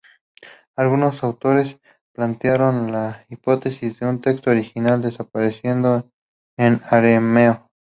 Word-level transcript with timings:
Algunos 0.75 1.21
autores 1.23 1.77
plantearon 2.15 2.91
la 2.91 3.23
hipótesis 3.29 3.99
de 3.99 4.07
un 4.07 4.19
texto 4.19 4.49
original 4.49 4.99
desaparecido 5.03 6.09
en 6.57 6.81
arameo. 6.85 7.69